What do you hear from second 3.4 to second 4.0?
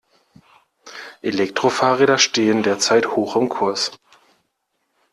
Kurs.